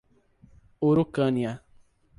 Urucânia 0.89 1.61